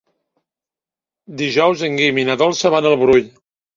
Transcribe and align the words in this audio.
Dijous 1.41 1.85
en 1.89 1.99
Guim 2.01 2.21
i 2.23 2.27
na 2.31 2.39
Dolça 2.43 2.73
van 2.77 2.89
al 2.93 2.97
Brull. 3.03 3.27